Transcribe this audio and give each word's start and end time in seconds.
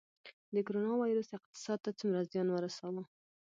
د 0.53 0.55
کرونا 0.67 0.91
ویروس 1.01 1.29
اقتصاد 1.37 1.79
ته 1.85 1.91
څومره 1.99 2.21
زیان 2.31 2.47
ورساوه؟ 2.51 3.03